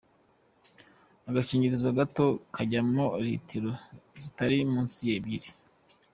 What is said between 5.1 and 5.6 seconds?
ebyiri.